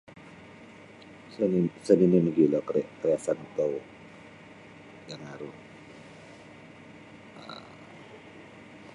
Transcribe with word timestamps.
Sa 1.33 1.43
nini' 1.51 1.77
sa' 1.85 1.97
nini' 1.99 2.23
mogilo 2.25 2.59
kar 2.67 2.77
kariasan 2.99 3.37
atau 3.45 3.71
yang 5.09 5.23
aru 5.31 5.49
um. 7.41 7.65